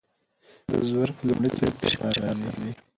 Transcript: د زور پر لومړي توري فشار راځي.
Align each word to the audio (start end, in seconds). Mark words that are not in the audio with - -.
د 0.69 0.71
زور 0.89 1.09
پر 1.15 1.23
لومړي 1.27 1.49
توري 1.55 1.73
فشار 1.81 2.15
راځي. 2.23 2.71